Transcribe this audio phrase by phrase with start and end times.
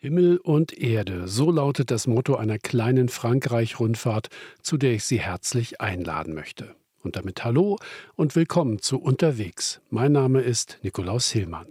[0.00, 4.28] Himmel und Erde, so lautet das Motto einer kleinen Frankreich-Rundfahrt,
[4.62, 6.76] zu der ich Sie herzlich einladen möchte.
[7.02, 7.80] Und damit Hallo
[8.14, 9.80] und willkommen zu Unterwegs.
[9.90, 11.66] Mein Name ist Nikolaus Hillmann.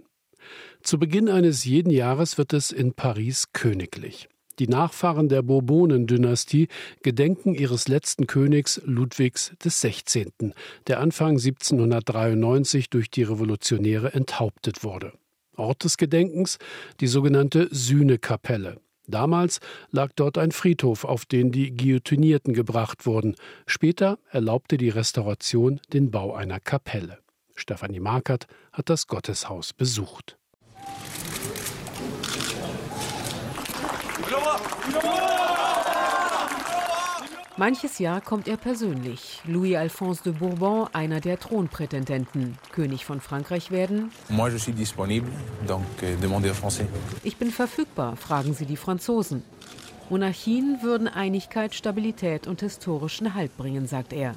[0.82, 4.28] Zu Beginn eines jeden Jahres wird es in Paris königlich.
[4.58, 6.68] Die Nachfahren der Bourbonen-Dynastie
[7.02, 10.52] gedenken ihres letzten Königs Ludwigs XVI.,
[10.86, 15.14] der Anfang 1793 durch die Revolutionäre enthauptet wurde.
[15.58, 16.58] Ort des Gedenkens
[17.00, 18.80] die sogenannte Sühnekapelle.
[19.06, 23.36] Damals lag dort ein Friedhof, auf den die Guillotinierten gebracht wurden.
[23.66, 27.18] Später erlaubte die Restauration den Bau einer Kapelle.
[27.54, 30.36] Stefanie Markert hat das Gotteshaus besucht.
[37.58, 39.40] Manches Jahr kommt er persönlich.
[39.44, 42.56] Louis Alphonse de Bourbon, einer der Thronprätendenten.
[42.70, 44.12] König von Frankreich werden.
[44.28, 45.28] Moi, je suis disponible,
[45.66, 46.14] donc euh.
[47.24, 49.42] Ich bin verfügbar, fragen Sie die Franzosen.
[50.08, 54.36] Monarchien würden Einigkeit, Stabilität und historischen Halt bringen, sagt er.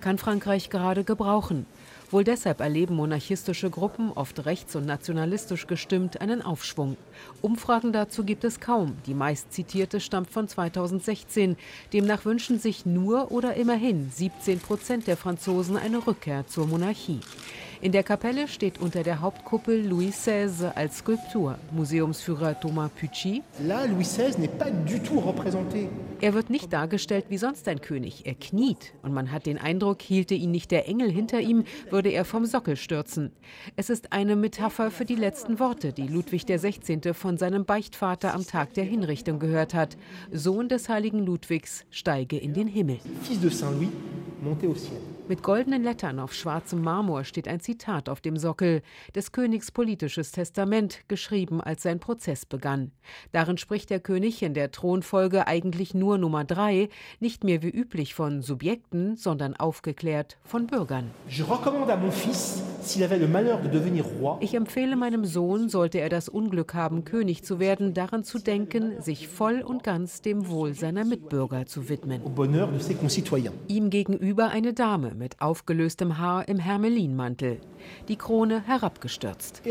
[0.00, 1.66] Kann Frankreich gerade gebrauchen.
[2.12, 6.98] Wohl deshalb erleben monarchistische Gruppen, oft rechts- und nationalistisch gestimmt, einen Aufschwung.
[7.40, 8.98] Umfragen dazu gibt es kaum.
[9.06, 11.56] Die meist zitierte stammt von 2016.
[11.94, 17.20] Demnach wünschen sich nur oder immerhin 17 Prozent der Franzosen eine Rückkehr zur Monarchie.
[17.82, 21.58] In der Kapelle steht unter der Hauptkuppel Louis XVI als Skulptur.
[21.72, 23.42] Museumsführer Thomas Pucci.
[26.20, 28.24] Er wird nicht dargestellt wie sonst ein König.
[28.24, 32.10] Er kniet und man hat den Eindruck, hielte ihn nicht der Engel hinter ihm, würde
[32.10, 33.32] er vom Sockel stürzen.
[33.74, 37.12] Es ist eine Metapher für die letzten Worte, die Ludwig XVI.
[37.14, 39.96] von seinem Beichtvater am Tag der Hinrichtung gehört hat.
[40.30, 43.00] Sohn des heiligen Ludwigs, steige in den Himmel.
[43.24, 43.90] Fils de Saint Louis,
[44.40, 45.11] montez au ciel.
[45.28, 48.82] Mit goldenen Lettern auf schwarzem Marmor steht ein Zitat auf dem Sockel,
[49.14, 52.90] des Königs politisches Testament, geschrieben, als sein Prozess begann.
[53.30, 56.88] Darin spricht der König in der Thronfolge eigentlich nur Nummer drei,
[57.20, 61.12] nicht mehr wie üblich von Subjekten, sondern aufgeklärt von Bürgern.
[64.40, 69.00] Ich empfehle meinem Sohn, sollte er das Unglück haben, König zu werden, daran zu denken,
[69.00, 72.22] sich voll und ganz dem Wohl seiner Mitbürger zu widmen.
[73.68, 77.60] Ihm gegenüber eine Dame, mit aufgelöstem Haar im Hermelinmantel,
[78.08, 79.62] die Krone herabgestürzt.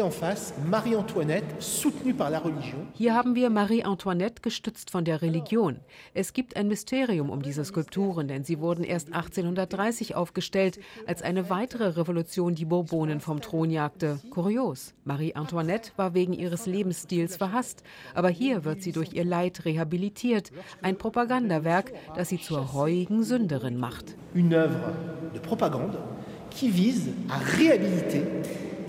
[2.93, 5.79] Hier haben wir Marie Antoinette gestützt von der Religion.
[6.13, 11.49] Es gibt ein Mysterium um diese Skulpturen, denn sie wurden erst 1830 aufgestellt, als eine
[11.49, 14.19] weitere Revolution die Bourbonen vom Thron jagte.
[14.29, 14.93] Kurios.
[15.03, 17.83] Marie Antoinette war wegen ihres Lebensstils verhasst,
[18.13, 20.51] aber hier wird sie durch ihr Leid rehabilitiert.
[20.81, 24.15] Ein Propagandawerk, das sie zur reuigen Sünderin macht.
[24.33, 24.93] Une œuvre
[25.33, 25.97] de propagande
[26.51, 28.23] qui vise à réhabiliter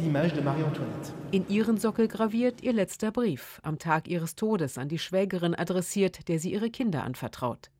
[0.01, 1.15] l'image de Marie-Antoinette.
[1.33, 6.29] In ihren Sockel graviert ihr letzter Brief, am Tag ihres Todes an die Schwägerin adressiert,
[6.29, 7.71] der sie ihre Kinder anvertraut.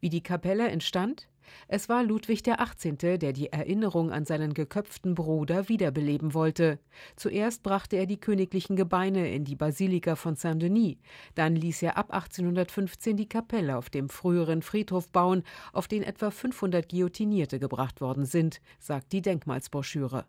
[0.00, 1.28] Wie die Kapelle entstand?
[1.68, 6.78] Es war Ludwig XVIII., der die Erinnerung an seinen geköpften Bruder wiederbeleben wollte.
[7.16, 10.96] Zuerst brachte er die königlichen Gebeine in die Basilika von Saint-Denis,
[11.34, 16.30] dann ließ er ab 1815 die Kapelle auf dem früheren Friedhof bauen, auf den etwa
[16.30, 20.24] 500 Guillotinierte gebracht worden sind, sagt die Denkmalsbroschüre.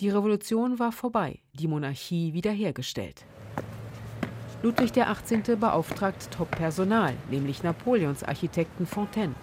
[0.00, 3.24] Die Revolution war vorbei, die Monarchie wiederhergestellt.
[4.62, 5.56] Ludwig XVIII.
[5.56, 9.34] beauftragt Top-Personal, nämlich Napoleons Architekten Fontaine.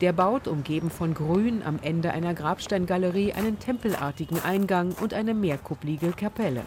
[0.00, 6.12] Der baut, umgeben von Grün, am Ende einer Grabsteingalerie einen tempelartigen Eingang und eine mehrkupplige
[6.12, 6.62] Kapelle.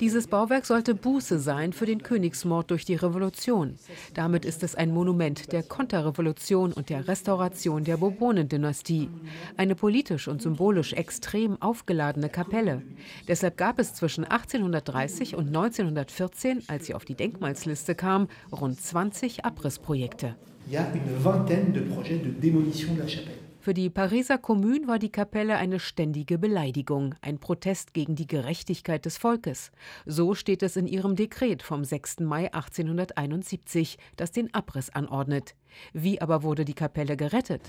[0.00, 3.76] Dieses Bauwerk sollte Buße sein für den Königsmord durch die Revolution.
[4.14, 9.10] Damit ist es ein Monument der Konterrevolution und der Restauration der Bourbonendynastie.
[9.56, 12.82] Eine politisch und symbolisch extrem aufgeladene Kapelle.
[13.26, 19.26] Deshalb gab es zwischen 1830 und 1914, als sie auf die Denkmalsliste kam, rund 20
[19.26, 20.36] 20 Abrissprojekte.
[23.60, 29.04] Für die Pariser Kommune war die Kapelle eine ständige Beleidigung, ein Protest gegen die Gerechtigkeit
[29.06, 29.72] des Volkes.
[30.04, 32.20] So steht es in ihrem Dekret vom 6.
[32.20, 35.54] Mai 1871, das den Abriss anordnet.
[35.92, 37.62] Wie aber wurde die Kapelle gerettet?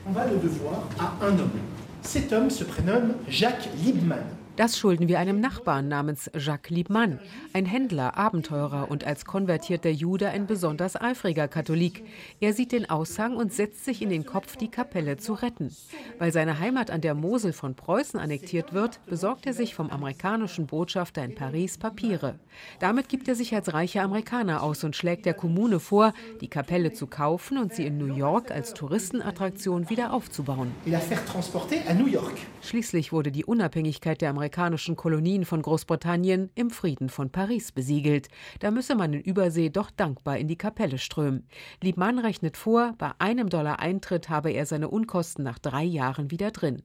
[2.04, 4.47] Cet homme se prénomme Jacques Liebmann.
[4.58, 7.20] Das schulden wir einem Nachbarn namens Jacques Liebmann,
[7.54, 12.04] ein Händler, Abenteurer und als konvertierter Jude ein besonders eifriger Katholik.
[12.40, 15.76] Er sieht den Aushang und setzt sich in den Kopf, die Kapelle zu retten.
[16.18, 20.66] Weil seine Heimat an der Mosel von Preußen annektiert wird, besorgt er sich vom amerikanischen
[20.66, 22.40] Botschafter in Paris Papiere.
[22.80, 26.94] Damit gibt er sich als reicher Amerikaner aus und schlägt der Kommune vor, die Kapelle
[26.94, 30.72] zu kaufen und sie in New York als Touristenattraktion wieder aufzubauen.
[32.64, 38.30] Schließlich wurde die Unabhängigkeit der Amerikaner amerikanischen Kolonien von Großbritannien im Frieden von Paris besiegelt.
[38.62, 41.46] Da müsse man in Übersee doch dankbar in die Kapelle strömen.
[41.84, 46.52] Liebmann rechnet vor, bei einem Dollar Eintritt habe er seine Unkosten nach drei Jahren wieder
[46.52, 46.82] drin.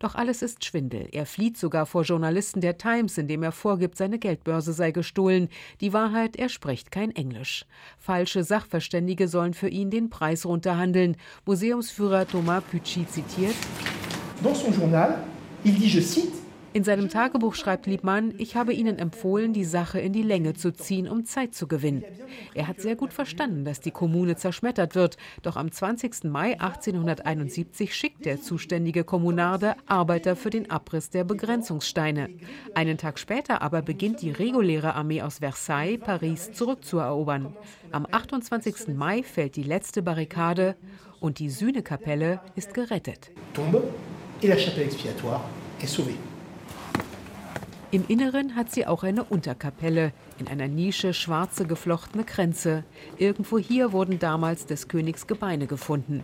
[0.00, 1.08] Doch alles ist Schwindel.
[1.12, 5.48] Er flieht sogar vor Journalisten der Times, indem er vorgibt, seine Geldbörse sei gestohlen.
[5.80, 7.64] Die Wahrheit, er spricht kein Englisch.
[7.96, 11.16] Falsche Sachverständige sollen für ihn den Preis runterhandeln.
[11.46, 13.54] Museumsführer Thomas Pucci zitiert.
[14.42, 15.24] Dans son journal,
[15.64, 16.47] il dit, je cite,
[16.78, 20.72] in seinem Tagebuch schreibt Liebmann, ich habe Ihnen empfohlen, die Sache in die Länge zu
[20.72, 22.04] ziehen, um Zeit zu gewinnen.
[22.54, 25.16] Er hat sehr gut verstanden, dass die Kommune zerschmettert wird.
[25.42, 26.22] Doch am 20.
[26.26, 32.30] Mai 1871 schickt der zuständige Kommunarde Arbeiter für den Abriss der Begrenzungssteine.
[32.76, 37.56] Einen Tag später aber beginnt die reguläre Armee aus Versailles, Paris zurückzuerobern.
[37.90, 38.94] Am 28.
[38.94, 40.76] Mai fällt die letzte Barrikade
[41.18, 43.32] und die Sühnekapelle ist gerettet.
[43.52, 43.82] Tombe
[44.40, 45.42] et la chapelle expiatoire
[45.82, 46.14] est sauvée.
[47.90, 52.84] Im Inneren hat sie auch eine Unterkapelle, in einer Nische schwarze geflochtene Kränze.
[53.16, 56.22] Irgendwo hier wurden damals des Königs Gebeine gefunden.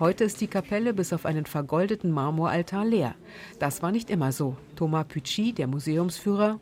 [0.00, 3.14] Heute ist die Kapelle bis auf einen vergoldeten Marmoraltar leer.
[3.60, 4.56] Das war nicht immer so.
[4.74, 6.58] Thomas Pucci, der Museumsführer.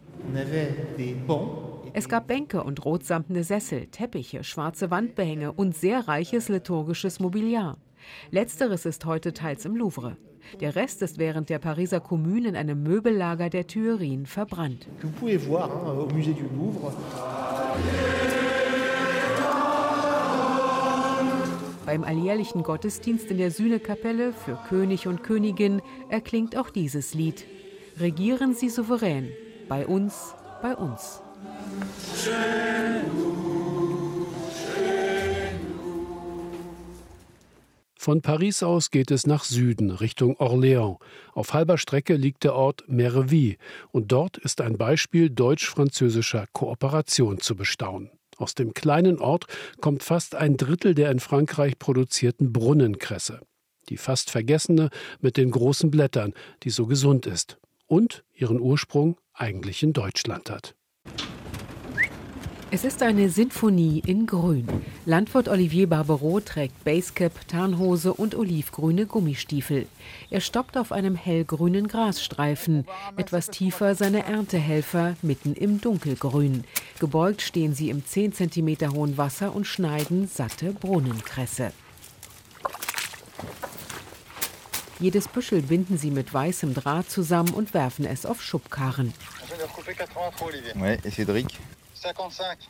[1.94, 7.78] Es gab Bänke und rotsamtene Sessel, Teppiche, schwarze Wandbehänge und sehr reiches liturgisches Mobiliar.
[8.30, 10.18] Letzteres ist heute teils im Louvre.
[10.60, 14.86] Der Rest ist während der Pariser Kommune in einem Möbellager der Tuilerien verbrannt.
[21.84, 27.44] Beim alljährlichen Gottesdienst in der Sühnekapelle für König und Königin erklingt auch dieses Lied.
[27.98, 29.30] Regieren Sie souverän,
[29.68, 31.20] bei uns, bei uns.
[38.02, 40.98] Von Paris aus geht es nach Süden, Richtung Orléans.
[41.34, 43.58] Auf halber Strecke liegt der Ort Merville
[43.92, 48.10] und dort ist ein Beispiel deutsch-französischer Kooperation zu bestaunen.
[48.38, 49.46] Aus dem kleinen Ort
[49.80, 53.38] kommt fast ein Drittel der in Frankreich produzierten Brunnenkresse.
[53.88, 54.90] Die fast vergessene
[55.20, 56.34] mit den großen Blättern,
[56.64, 60.74] die so gesund ist und ihren Ursprung eigentlich in Deutschland hat.
[62.74, 64.66] Es ist eine Sinfonie in Grün.
[65.04, 69.86] Landwirt Olivier Barbereau trägt Basecap, Tarnhose und olivgrüne Gummistiefel.
[70.30, 72.86] Er stoppt auf einem hellgrünen Grasstreifen.
[73.18, 76.64] Etwas tiefer seine Erntehelfer mitten im Dunkelgrün.
[76.98, 81.72] Gebeugt stehen sie im 10 cm hohen Wasser und schneiden satte Brunnenkresse.
[84.98, 89.12] Jedes Büschel binden sie mit weißem Draht zusammen und werfen es auf Schubkarren.
[91.10, 91.58] Cédric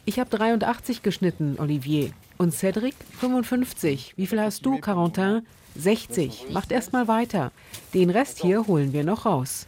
[0.05, 2.13] ich habe 83 geschnitten, Olivier.
[2.39, 4.15] Und Cedric 55.
[4.17, 5.47] Wie viel hast du, Carentin?
[5.75, 6.51] 60.
[6.51, 7.51] Macht erst mal weiter.
[7.95, 9.67] Den Rest hier holen wir noch raus.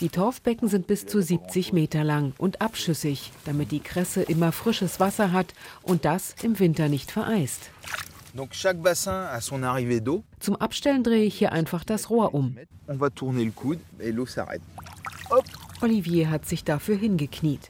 [0.00, 4.98] Die Torfbecken sind bis zu 70 Meter lang und abschüssig, damit die Kresse immer frisches
[4.98, 7.70] Wasser hat und das im Winter nicht vereist.
[10.40, 12.58] Zum Abstellen drehe ich hier einfach das Rohr um.
[15.82, 17.60] Olivier hat sich dafür hingekniet.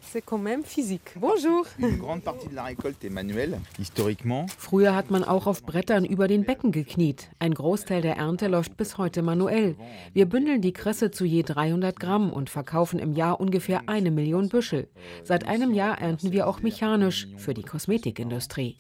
[4.59, 7.29] Früher hat man auch auf Brettern über den Becken gekniet.
[7.39, 9.77] Ein Großteil der Ernte läuft bis heute manuell.
[10.13, 14.49] Wir bündeln die Kresse zu je 300 Gramm und verkaufen im Jahr ungefähr eine Million
[14.49, 14.89] Büschel.
[15.25, 18.77] Seit einem Jahr ernten wir auch mechanisch für die Kosmetikindustrie.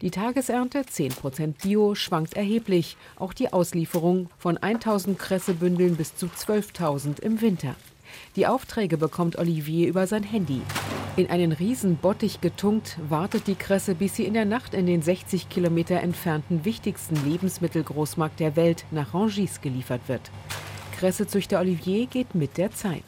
[0.00, 2.96] Die Tagesernte, 10% Bio, schwankt erheblich.
[3.16, 7.71] Auch die Auslieferung von 1000 Kressebündeln bis zu 12.000 im Winter.
[8.36, 10.62] Die Aufträge bekommt Olivier über sein Handy.
[11.16, 15.48] In einen Riesenbottich getunkt, wartet die Kresse, bis sie in der Nacht in den 60
[15.50, 20.30] Kilometer entfernten wichtigsten Lebensmittelgroßmarkt der Welt nach Rangis geliefert wird.
[20.98, 23.02] Kressezüchter Olivier geht mit der Zeit.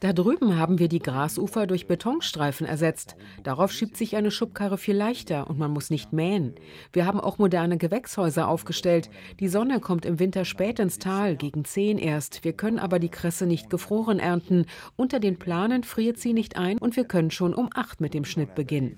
[0.00, 3.16] Da drüben haben wir die Grasufer durch Betonstreifen ersetzt.
[3.42, 6.54] Darauf schiebt sich eine Schubkarre viel leichter und man muss nicht mähen.
[6.92, 9.10] Wir haben auch moderne Gewächshäuser aufgestellt.
[9.40, 12.44] Die Sonne kommt im Winter spät ins Tal, gegen 10 erst.
[12.44, 14.66] Wir können aber die Kresse nicht gefroren ernten.
[14.96, 18.24] Unter den Planen friert sie nicht ein und wir können schon um 8 mit dem
[18.24, 18.94] Schnitt beginnen.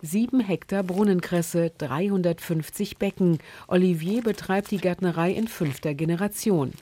[0.00, 3.38] Sieben Hektar Brunnenkresse, 350 Becken.
[3.68, 6.72] Olivier betreibt die Gärtnerei in fünfter Generation.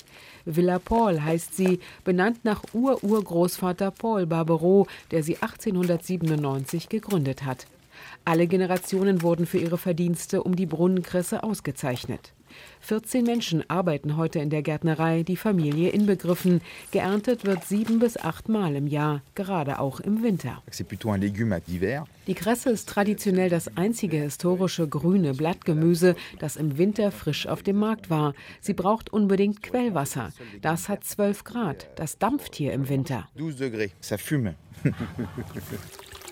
[0.44, 7.67] Villa Paul heißt sie, benannt nach Ur-Urgroßvater Paul Barbereau, der sie 1897 gegründet hat.
[8.25, 12.33] Alle Generationen wurden für ihre Verdienste um die Brunnenkresse ausgezeichnet.
[12.80, 16.61] 14 Menschen arbeiten heute in der Gärtnerei, die Familie inbegriffen.
[16.90, 20.62] Geerntet wird sieben bis acht Mal im Jahr, gerade auch im Winter.
[22.26, 27.78] Die Kresse ist traditionell das einzige historische grüne Blattgemüse, das im Winter frisch auf dem
[27.78, 28.35] Markt war.
[28.61, 30.32] Sie braucht unbedingt Quellwasser.
[30.61, 31.88] Das hat 12 Grad.
[31.97, 33.28] Das dampft hier im Winter.
[33.37, 33.90] 12 Grad.
[34.02, 34.54] Ça fume.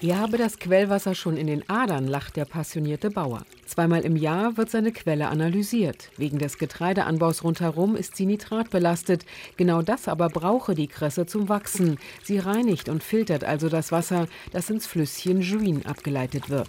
[0.00, 3.44] Ihr habe das Quellwasser schon in den Adern, lacht der passionierte Bauer.
[3.70, 6.10] Zweimal im Jahr wird seine Quelle analysiert.
[6.16, 9.24] Wegen des Getreideanbaus rundherum ist sie nitratbelastet.
[9.56, 11.96] Genau das aber brauche die Kresse zum Wachsen.
[12.24, 16.68] Sie reinigt und filtert also das Wasser, das ins Flüsschen Juin abgeleitet wird.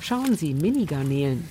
[0.00, 1.44] Schauen Sie, Minigarnelen.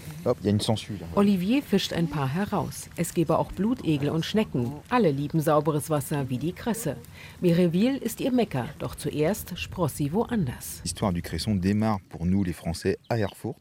[1.15, 2.89] Olivier fischt ein paar heraus.
[2.95, 4.71] Es gebe auch Blutegel und Schnecken.
[4.89, 6.95] Alle lieben sauberes Wasser wie die Kresse.
[7.41, 10.81] Mireville ist ihr Mecker, doch zuerst spross sie woanders.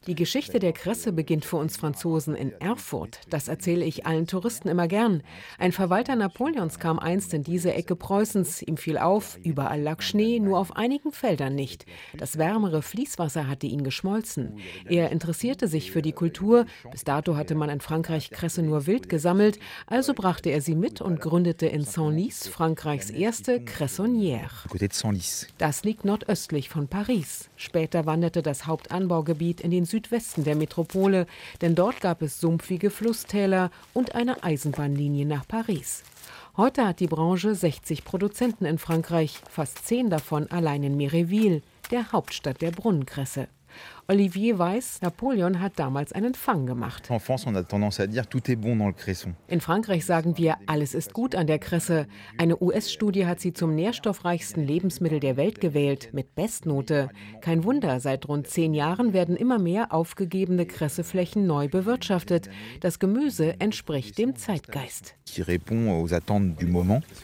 [0.06, 3.20] Die Geschichte der Kresse beginnt für uns Franzosen in Erfurt.
[3.30, 5.22] Das erzähle ich allen Touristen immer gern.
[5.58, 8.62] Ein Verwalter Napoleons kam einst in diese Ecke Preußens.
[8.62, 11.86] Ihm fiel auf, überall lag Schnee, nur auf einigen Feldern nicht.
[12.16, 14.58] Das wärmere Fließwasser hatte ihn geschmolzen.
[14.88, 16.66] Er interessierte sich für die Kultur.
[16.90, 19.58] Bis dato hatte man in Frankreich Kresse nur wild gesammelt.
[19.86, 24.50] Also brachte er sie mit und gründete in Senlis Frankreichs erste Cressonnière.
[25.58, 27.50] Das liegt nordöstlich von Paris.
[27.56, 31.26] Später wanderte das Hauptanbaugebiet in den Südwesten der Metropole,
[31.60, 36.02] denn dort gab es sumpfige Flusstäler und eine Eisenbahnlinie nach Paris.
[36.56, 42.12] Heute hat die Branche 60 Produzenten in Frankreich, fast zehn davon allein in Méréville, der
[42.12, 43.48] Hauptstadt der Brunnenkresse.
[44.12, 47.08] Olivier weiß, Napoleon hat damals einen Fang gemacht.
[49.48, 52.06] In Frankreich sagen wir, alles ist gut an der Kresse.
[52.36, 57.08] Eine US-Studie hat sie zum nährstoffreichsten Lebensmittel der Welt gewählt, mit Bestnote.
[57.40, 62.50] Kein Wunder, seit rund zehn Jahren werden immer mehr aufgegebene Kresseflächen neu bewirtschaftet.
[62.80, 65.14] Das Gemüse entspricht dem Zeitgeist.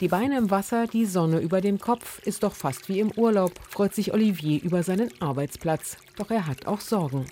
[0.00, 3.52] Die Beine im Wasser, die Sonne über dem Kopf, ist doch fast wie im Urlaub,
[3.68, 5.98] freut sich Olivier über seinen Arbeitsplatz.
[6.16, 7.26] Doch er hat auch Sorgen.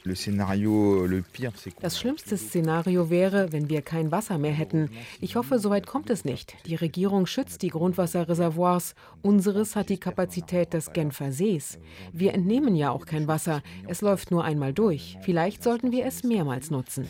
[1.80, 4.90] Das schlimmste Szenario wäre, wenn wir kein Wasser mehr hätten.
[5.20, 6.54] Ich hoffe, so weit kommt es nicht.
[6.66, 8.94] Die Regierung schützt die Grundwasserreservoirs.
[9.22, 11.78] Unseres hat die Kapazität des Genfer Sees.
[12.12, 13.62] Wir entnehmen ja auch kein Wasser.
[13.86, 15.18] Es läuft nur einmal durch.
[15.22, 17.06] Vielleicht sollten wir es mehrmals nutzen.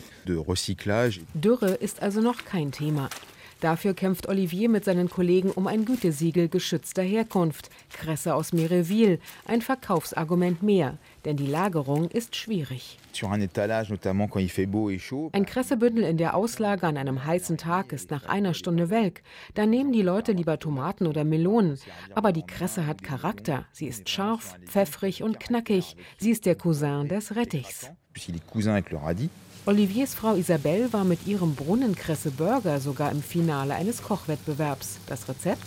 [1.33, 3.09] Dürre ist also noch kein Thema.
[3.59, 7.69] Dafür kämpft Olivier mit seinen Kollegen um ein Gütesiegel geschützter Herkunft.
[7.91, 12.99] Kresse aus Méréville, ein Verkaufsargument mehr, denn die Lagerung ist schwierig.
[15.31, 19.23] Ein Kressebündel in der Auslage an einem heißen Tag ist nach einer Stunde welk.
[19.55, 21.79] Da nehmen die Leute lieber Tomaten oder Melonen.
[22.13, 23.65] Aber die Kresse hat Charakter.
[23.71, 25.97] Sie ist scharf, pfeffrig und knackig.
[26.19, 27.89] Sie ist der Cousin des Rettichs.
[29.67, 34.97] Oliviers Frau Isabelle war mit ihrem Brunnenkresse Burger sogar im Finale eines Kochwettbewerbs.
[35.07, 35.61] Das Rezept?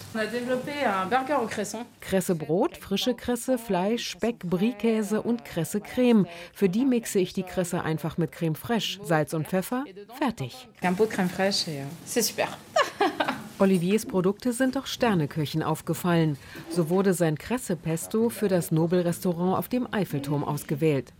[2.00, 6.26] Kressebrot, frische Kresse, Fleisch, Speck, Brie-Käse und Kresse-Creme.
[6.54, 9.84] Für die mixe ich die Kresse einfach mit Creme fraiche, Salz und Pfeffer.
[10.18, 10.66] Fertig.
[10.82, 12.48] Un pot de crème fraîche et c'est super.
[13.58, 16.38] Oliviers Produkte sind doch Sterneköchen aufgefallen.
[16.70, 21.12] So wurde sein Kresse-Pesto für das Nobelrestaurant auf dem Eiffelturm ausgewählt.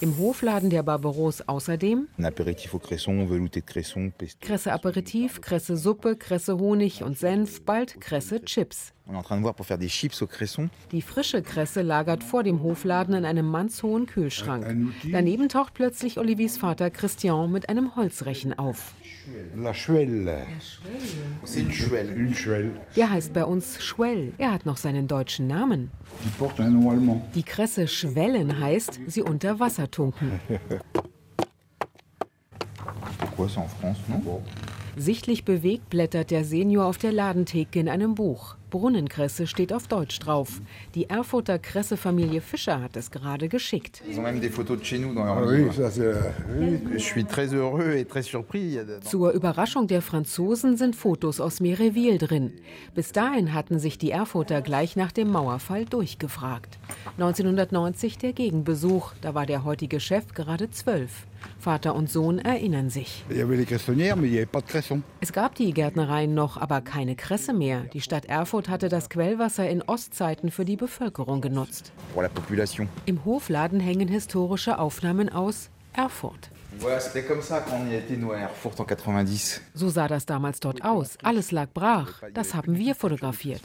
[0.00, 2.06] Im Hofladen der Barbaros außerdem
[4.40, 8.92] Kresse Aperitif, Kresse Suppe, Kresse Honig und Senf, bald Kresse Chips.
[10.92, 14.66] Die frische Kresse lagert vor dem Hofladen in einem mannshohen Kühlschrank.
[15.10, 18.92] Daneben taucht plötzlich Oliviers Vater Christian mit einem Holzrechen auf.
[19.56, 20.46] La Schwelle.
[22.96, 24.32] Der heißt bei uns Schwell.
[24.36, 25.90] Er hat noch seinen deutschen Namen.
[27.34, 30.40] Die Kresse Schwellen heißt, sie unter Wasser tunken.
[34.96, 38.57] Sichtlich bewegt blättert der Senior auf der Ladentheke in einem Buch.
[38.70, 40.60] Brunnenkresse steht auf Deutsch drauf.
[40.94, 44.02] Die Erfurter Kresse-Familie Fischer hat es gerade geschickt.
[49.02, 52.52] Zur Überraschung der Franzosen sind Fotos aus Méréville drin.
[52.94, 56.78] Bis dahin hatten sich die Erfurter gleich nach dem Mauerfall durchgefragt.
[57.18, 61.26] 1990 der Gegenbesuch, da war der heutige Chef gerade zwölf.
[61.58, 63.24] Vater und Sohn erinnern sich.
[65.20, 67.82] Es gab die Gärtnereien noch, aber keine Kresse mehr.
[67.92, 71.92] Die Stadt Erfurt hatte das Quellwasser in Ostzeiten für die Bevölkerung genutzt.
[73.06, 76.50] Im Hofladen hängen historische Aufnahmen aus Erfurt.
[79.74, 81.16] So sah das damals dort aus.
[81.22, 82.22] Alles lag brach.
[82.34, 83.62] Das haben wir fotografiert.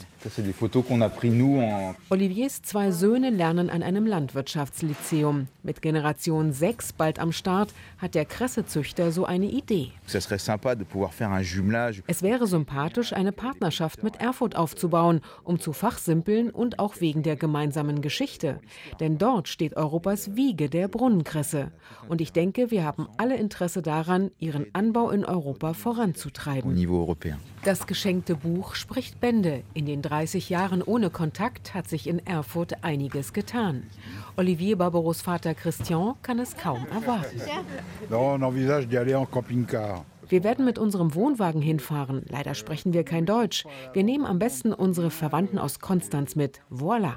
[2.10, 5.48] Oliviers zwei Söhne lernen an einem Landwirtschaftslyzeum.
[5.62, 9.92] Mit Generation 6 bald am Start hat der Kressezüchter so eine Idee.
[12.06, 17.36] Es wäre sympathisch, eine Partnerschaft mit Erfurt aufzubauen, um zu fachsimpeln und auch wegen der
[17.36, 18.60] gemeinsamen Geschichte.
[19.00, 21.70] Denn dort steht Europas Wiege der Brunnenkresse.
[22.08, 26.74] Und ich denke, wir haben alle Interesse daran, ihren Anbau in Europa voranzutreiben.
[27.64, 29.62] Das geschenkte Buch spricht Bände.
[29.72, 33.84] In den 30 Jahren ohne Kontakt hat sich in Erfurt einiges getan.
[34.36, 37.40] Olivier Barbaros Vater Christian kann es kaum erwarten.
[40.28, 42.22] Wir werden mit unserem Wohnwagen hinfahren.
[42.28, 43.64] Leider sprechen wir kein Deutsch.
[43.92, 46.60] Wir nehmen am besten unsere Verwandten aus Konstanz mit.
[46.70, 47.14] Voilà.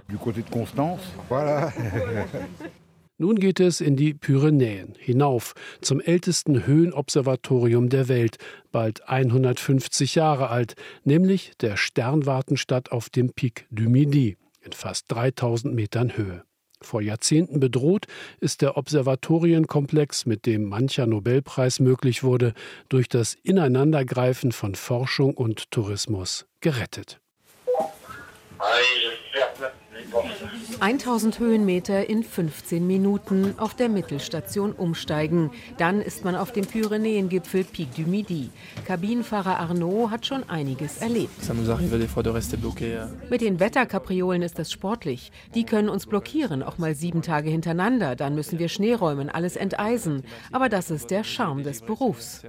[3.19, 8.37] Nun geht es in die Pyrenäen hinauf zum ältesten Höhenobservatorium der Welt,
[8.71, 15.73] bald 150 Jahre alt, nämlich der Sternwartenstadt auf dem Pic du Midi in fast 3000
[15.73, 16.43] Metern Höhe.
[16.79, 18.05] Vor Jahrzehnten bedroht
[18.39, 22.53] ist der Observatorienkomplex, mit dem mancher Nobelpreis möglich wurde,
[22.87, 27.19] durch das Ineinandergreifen von Forschung und Tourismus gerettet.
[30.79, 35.51] 1000 Höhenmeter in 15 Minuten auf der Mittelstation umsteigen.
[35.77, 38.49] Dann ist man auf dem Pyrenäengipfel Pic du Midi.
[38.85, 41.31] Kabinenfahrer Arnaud hat schon einiges erlebt.
[43.29, 45.31] Mit den Wetterkapriolen ist das sportlich.
[45.55, 48.15] Die können uns blockieren, auch mal sieben Tage hintereinander.
[48.15, 50.23] Dann müssen wir Schnee räumen, alles enteisen.
[50.51, 52.43] Aber das ist der Charme des Berufs.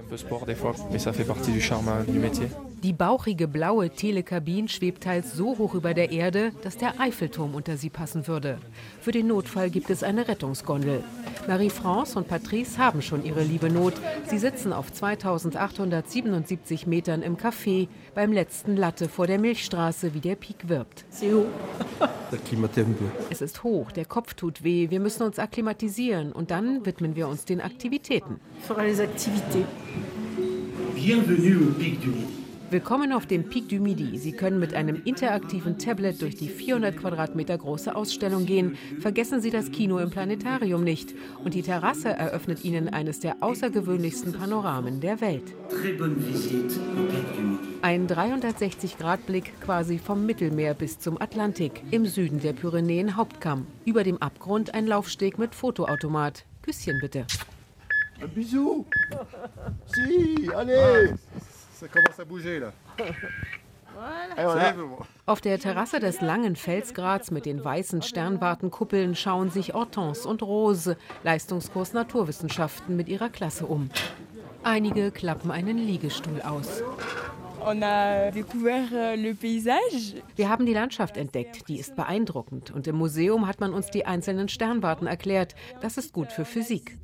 [2.83, 7.77] Die bauchige blaue Telekabine schwebt teils so hoch über der Erde, dass der Eiffelturm unter
[7.77, 8.57] sie passen würde.
[9.01, 11.03] Für den Notfall gibt es eine Rettungsgondel.
[11.47, 13.93] Marie-France und Patrice haben schon ihre liebe Not.
[14.27, 20.35] Sie sitzen auf 2877 Metern im Café beim letzten Latte vor der Milchstraße, wie der
[20.35, 21.05] Pik wirbt.
[23.29, 27.27] Es ist hoch, der Kopf tut weh, wir müssen uns akklimatisieren und dann widmen wir
[27.27, 28.39] uns den Aktivitäten.
[30.95, 32.38] Bienvenue au Pic du Midi.
[32.71, 34.15] Willkommen auf dem Pic du Midi.
[34.19, 38.77] Sie können mit einem interaktiven Tablet durch die 400 Quadratmeter große Ausstellung gehen.
[38.99, 41.15] Vergessen Sie das Kino im Planetarium nicht.
[41.43, 45.55] Und die Terrasse eröffnet Ihnen eines der außergewöhnlichsten Panoramen der Welt.
[47.81, 53.65] Ein 360-Grad-Blick quasi vom Mittelmeer bis zum Atlantik, im Süden der Pyrenäen Hauptkamm.
[53.85, 56.45] Über dem Abgrund ein Laufsteg mit Fotoautomat.
[56.61, 57.25] Küsschen bitte.
[58.21, 58.85] Ein Bisou.
[59.87, 61.28] Si, allez.
[65.25, 70.95] Auf der Terrasse des langen Felsgrads mit den weißen Sternwartenkuppeln schauen sich Hortense und Rose,
[71.23, 73.89] Leistungskurs Naturwissenschaften, mit ihrer Klasse um.
[74.63, 76.81] Einige klappen einen Liegestuhl aus.
[77.61, 78.31] Euh,
[80.35, 82.71] Wir haben die Landschaft entdeckt, die ist beeindruckend.
[82.71, 85.55] Und im Museum hat man uns die einzelnen Sternwarten erklärt.
[85.81, 86.97] Das ist gut für Physik.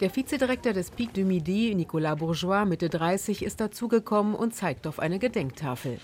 [0.00, 4.98] Der Vizedirektor des Pic du Midi, Nicolas Bourgeois, Mitte 30, ist dazugekommen und zeigt auf
[4.98, 5.98] eine Gedenktafel.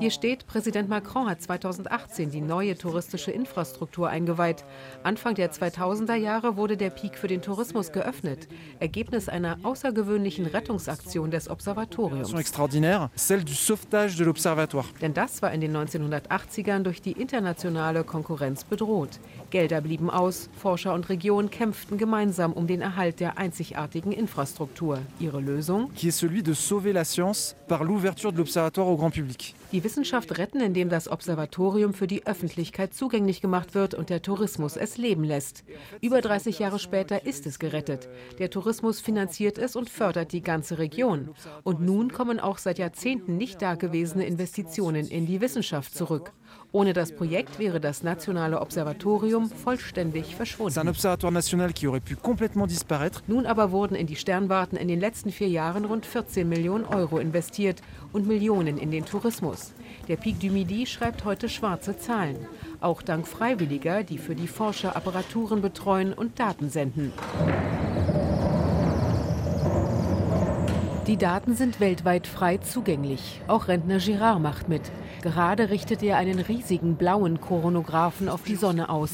[0.00, 4.66] Hier steht, Präsident Macron hat 2018 die neue touristische Infrastruktur eingeweiht.
[5.02, 8.48] Anfang der 2000er Jahre wurde der Pic für den Tourismus geöffnet.
[8.80, 12.28] Ergebnis einer außergewöhnlichen Rettungsaktion des Observatoriums.
[15.00, 19.20] Denn das war in den 1980ern durch die internationale Konkurrenz bedroht.
[19.70, 24.98] Gelder blieben aus, Forscher und Region kämpften gemeinsam um den Erhalt der einzigartigen Infrastruktur.
[25.20, 25.92] Ihre Lösung?
[25.94, 29.54] Qui est celui de sauver la science par l'ouverture de l'observatoire au grand public.
[29.70, 34.76] Die Wissenschaft retten, indem das Observatorium für die Öffentlichkeit zugänglich gemacht wird und der Tourismus
[34.76, 35.62] es leben lässt.
[36.00, 38.08] Über 30 Jahre später ist es gerettet.
[38.40, 41.28] Der Tourismus finanziert es und fördert die ganze Region.
[41.62, 46.32] Und nun kommen auch seit Jahrzehnten nicht dagewesene Investitionen in die Wissenschaft zurück.
[46.72, 50.92] Ohne das Projekt wäre das nationale Observatorium vollständig verschwunden.
[53.26, 57.18] Nun aber wurden in die Sternwarten in den letzten vier Jahren rund 14 Millionen Euro
[57.18, 59.72] investiert und Millionen in den Tourismus.
[60.06, 62.36] Der Pic du Midi schreibt heute schwarze Zahlen.
[62.80, 67.12] Auch dank Freiwilliger, die für die Forscher Apparaturen betreuen und Daten senden.
[71.10, 73.40] Die Daten sind weltweit frei zugänglich.
[73.48, 74.92] Auch Rentner Girard macht mit.
[75.22, 79.10] Gerade richtet er einen riesigen blauen Koronographen auf die Sonne aus.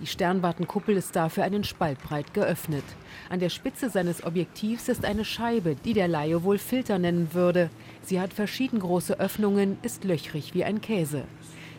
[0.00, 2.84] Die Sternwartenkuppel ist dafür einen Spalt breit geöffnet.
[3.30, 7.68] An der Spitze seines Objektivs ist eine Scheibe, die der Laie wohl Filter nennen würde.
[8.02, 11.24] Sie hat verschieden große Öffnungen, ist löchrig wie ein Käse.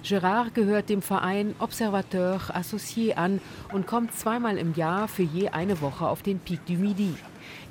[0.04, 3.40] Gérard gehört dem Verein Observateur Associé an
[3.72, 7.14] und kommt zweimal im Jahr für je eine Woche auf den Pic du Midi.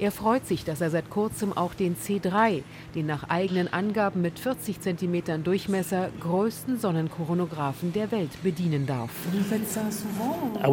[0.00, 2.62] Er freut sich, dass er seit kurzem auch den C3,
[2.94, 9.10] den nach eigenen Angaben mit 40 cm Durchmesser größten Sonnenkoronographen der Welt, bedienen darf.
[10.62, 10.68] Ah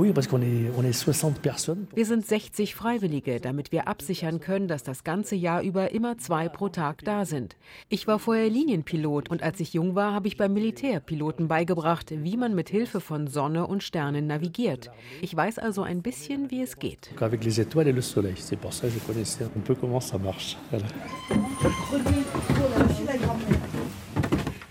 [1.93, 6.47] wir sind 60 Freiwillige, damit wir absichern können, dass das ganze Jahr über immer zwei
[6.47, 7.57] pro Tag da sind.
[7.89, 12.37] Ich war vorher Linienpilot und als ich jung war, habe ich beim Militärpiloten beigebracht, wie
[12.37, 14.89] man mit Hilfe von Sonne und Sternen navigiert.
[15.21, 17.09] Ich weiß also ein bisschen, wie es geht.
[17.19, 19.99] Avec les étoiles et le soleil, c'est pour ça que je connaissais un peu comment
[19.99, 20.57] ça marche.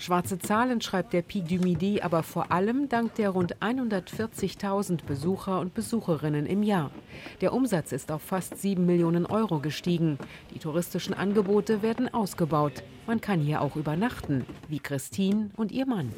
[0.07, 5.59] Schwarze Zahlen schreibt der Pic du Midi aber vor allem dank der rund 140.000 Besucher
[5.59, 6.93] und Besucherinnen im Jahr.
[7.41, 10.17] Der Umsatz ist auf fast 7 Millionen Euro gestiegen.
[10.55, 12.85] Die touristischen Angebote werden ausgebaut.
[13.09, 16.13] Man kann hier auch übernachten, wie Christine und ihr Mann.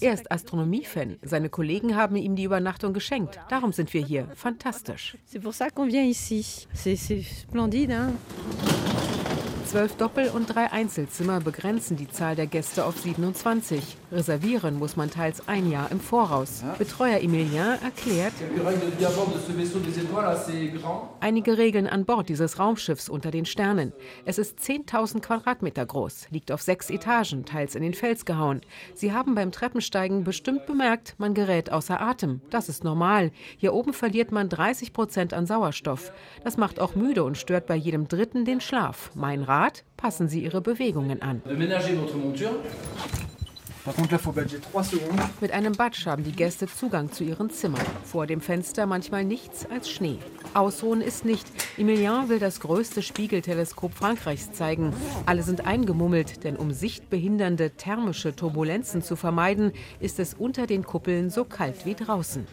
[0.00, 1.16] Er ist Astronomie-Fan.
[1.20, 3.38] Seine Kollegen haben ihm die Übernachtung geschenkt.
[3.50, 4.26] Darum sind wir hier.
[4.34, 5.18] Fantastisch.
[5.30, 6.66] C'est pour ça qu'on vient ici.
[6.74, 8.14] C'est splendide, hein?
[9.74, 13.96] Zwölf Doppel- und drei Einzelzimmer begrenzen die Zahl der Gäste auf 27.
[14.12, 16.62] Reservieren muss man teils ein Jahr im Voraus.
[16.78, 18.34] Betreuer Emilien erklärt,
[21.18, 23.92] einige Regeln an Bord dieses Raumschiffs unter den Sternen.
[24.24, 28.60] Es ist 10.000 Quadratmeter groß, liegt auf sechs Etagen, teils in den Fels gehauen.
[28.94, 32.42] Sie haben beim Treppensteigen bestimmt bemerkt, man gerät außer Atem.
[32.50, 33.32] Das ist normal.
[33.56, 36.12] Hier oben verliert man 30 Prozent an Sauerstoff.
[36.44, 39.10] Das macht auch müde und stört bei jedem Dritten den Schlaf.
[39.16, 39.63] Mein Rat,
[39.96, 41.42] passen Sie Ihre Bewegungen an.
[45.40, 47.84] Mit einem Batsch haben die Gäste Zugang zu ihren Zimmern.
[48.04, 50.18] Vor dem Fenster manchmal nichts als Schnee.
[50.54, 51.46] Ausruhen ist nicht.
[51.76, 54.94] Emilien will das größte Spiegelteleskop Frankreichs zeigen.
[55.26, 61.28] Alle sind eingemummelt, denn um sichtbehindernde thermische Turbulenzen zu vermeiden, ist es unter den Kuppeln
[61.28, 62.46] so kalt wie draußen.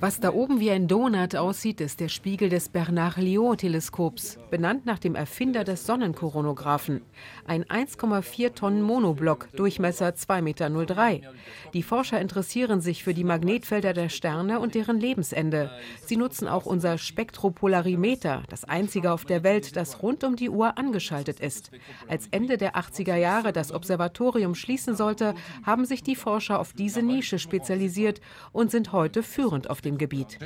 [0.00, 5.14] Was da oben wie ein Donut aussieht, ist der Spiegel des Bernard-Lyot-Teleskops, benannt nach dem
[5.14, 7.00] Erfinder des Sonnenkoronographen.
[7.46, 11.32] Ein 1,4 Tonnen Monoblock, Durchmesser 2,03 Meter.
[11.72, 15.70] Die Forscher interessieren sich für die Magnetfelder der Sterne und deren Lebensende.
[16.04, 20.78] Sie nutzen auch unser Spektropolarimeter, das einzige auf der Welt, das rund um die Uhr
[20.78, 21.70] angeschaltet ist.
[22.08, 27.02] Als Ende der 80er Jahre das Observatorium schließen sollte, haben sich die Forscher auf diese
[27.02, 28.20] Nische spezialisiert
[28.52, 30.38] und sind heute führend auf dem Gebiet.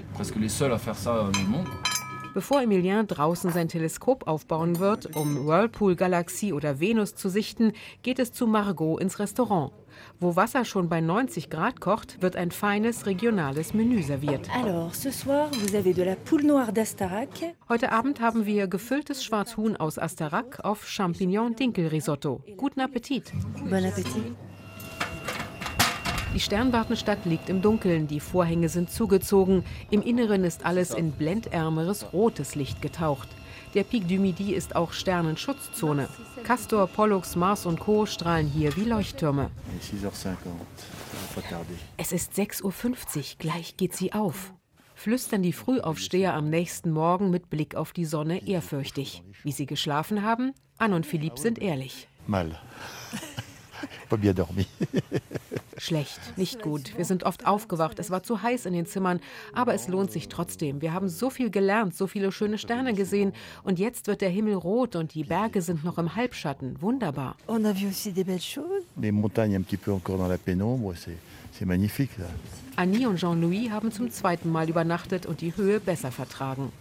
[2.34, 8.32] Bevor Emilien draußen sein Teleskop aufbauen wird, um Whirlpool-Galaxie oder Venus zu sichten, geht es
[8.32, 9.72] zu Margot ins Restaurant.
[10.18, 14.48] Wo Wasser schon bei 90 Grad kocht, wird ein feines regionales Menü serviert.
[17.68, 22.42] Heute Abend haben wir gefülltes Schwarzhuhn aus Astarac auf Champignon-Dinkel-Risotto.
[22.56, 23.30] Guten Appetit!
[23.68, 24.34] Bon appétit.
[26.34, 32.14] Die Sternwartenstadt liegt im Dunkeln, die Vorhänge sind zugezogen, im Inneren ist alles in blendärmeres
[32.14, 33.28] rotes Licht getaucht.
[33.74, 36.08] Der Pic du Midi ist auch Sternenschutzzone.
[36.42, 38.06] Castor, Pollux, Mars und Co.
[38.06, 39.50] strahlen hier wie Leuchttürme.
[41.98, 44.54] Es ist 6.50 Uhr, gleich geht sie auf.
[44.94, 49.22] Flüstern die Frühaufsteher am nächsten Morgen mit Blick auf die Sonne ehrfürchtig.
[49.42, 50.54] Wie sie geschlafen haben?
[50.78, 52.08] Anne und Philipp sind ehrlich.
[52.26, 52.58] Mal.
[54.08, 54.66] Pas bien dormi.
[55.82, 56.96] Schlecht, nicht gut.
[56.96, 57.98] Wir sind oft aufgewacht.
[57.98, 59.18] Es war zu heiß in den Zimmern,
[59.52, 60.80] aber es lohnt sich trotzdem.
[60.80, 63.32] Wir haben so viel gelernt, so viele schöne Sterne gesehen
[63.64, 66.80] und jetzt wird der Himmel rot und die Berge sind noch im Halbschatten.
[66.80, 67.34] Wunderbar.
[67.48, 68.84] On a vu aussi des belles choses.
[68.96, 71.18] Les montagnes un petit peu encore dans la pénombre, c'est
[71.52, 72.26] c'est magnifique là.
[72.74, 76.72] Annie und Jean-Louis haben zum zweiten Mal übernachtet und die Höhe besser vertragen.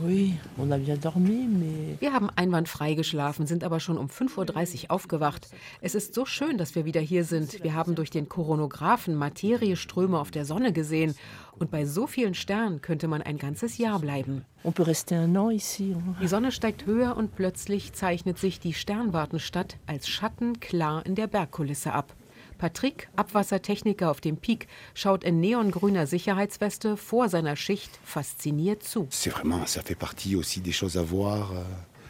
[0.00, 4.84] Oui, on a bien dormi, mais Wir haben einwandfrei geschlafen, sind aber schon um 5.30
[4.84, 5.48] Uhr aufgewacht.
[5.80, 7.62] Es ist so schön, dass wir wieder hier sind.
[7.64, 11.14] Wir haben durch den Koronographen Materieströme auf der Sonne gesehen.
[11.58, 14.44] Und bei so vielen Sternen könnte man ein ganzes Jahr bleiben.
[14.64, 15.92] on peut rester un an ici.
[15.94, 16.16] hein.
[16.22, 21.26] Die Sonne steigt höher und plötzlich zeichnet sich die Sternwartenstadt als Schatten klar in der
[21.26, 22.14] Bergkulisse ab.
[22.62, 29.08] Patrick, Abwassertechniker auf dem Peak, schaut in neongrüner Sicherheitsweste vor seiner Schicht fasziniert zu.
[29.10, 31.50] C'est vraiment, ça fait partie aussi des choses à voir.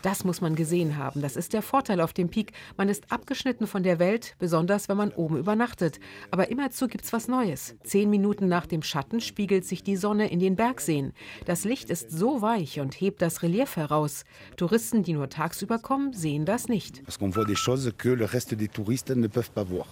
[0.02, 1.22] Das muss man gesehen haben.
[1.22, 2.52] Das ist der Vorteil auf dem Peak.
[2.76, 6.00] Man ist abgeschnitten von der Welt, besonders wenn man oben übernachtet.
[6.32, 7.76] Aber immerzu gibt's was Neues.
[7.84, 11.12] Zehn Minuten nach dem Schatten spiegelt sich die Sonne in den Bergseen.
[11.46, 14.24] Das Licht ist so weich und hebt das Relief heraus.
[14.56, 17.06] Touristen, die nur tagsüber kommen, sehen das nicht.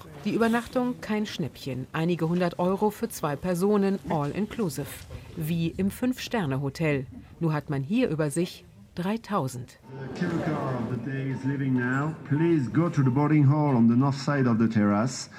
[0.05, 0.11] Ne.
[0.25, 1.87] Die Übernachtung kein Schnäppchen.
[1.93, 4.87] Einige hundert Euro für zwei Personen, all inclusive.
[5.37, 7.07] Wie im Fünf-Sterne-Hotel.
[7.39, 8.65] Nur hat man hier über sich
[9.03, 9.79] 3000.
[10.91, 12.15] the day is leaving now.
[12.29, 15.31] Please go to the boarding hall on the north side of the terrace.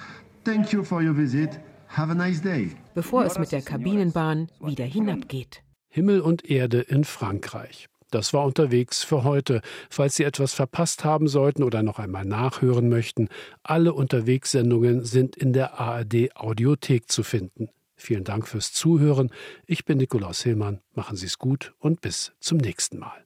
[0.43, 1.59] Thank you for your visit.
[1.87, 2.71] Have a nice day.
[2.95, 5.61] Bevor es mit der Kabinenbahn wieder hinabgeht.
[5.89, 7.87] Himmel und Erde in Frankreich.
[8.11, 9.61] Das war unterwegs für heute.
[9.89, 13.29] Falls Sie etwas verpasst haben sollten oder noch einmal nachhören möchten,
[13.63, 17.69] alle Unterwegssendungen sind in der ARD Audiothek zu finden.
[17.95, 19.29] Vielen Dank fürs Zuhören.
[19.65, 20.79] Ich bin Nikolaus Hillmann.
[20.93, 23.25] Machen Sie es gut und bis zum nächsten Mal.